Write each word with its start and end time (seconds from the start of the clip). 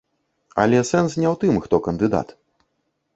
Але 0.61 0.79
сэнс 0.91 1.17
не 1.21 1.27
ў 1.31 1.35
тым, 1.43 1.53
хто 1.65 1.75
кандыдат. 1.89 2.27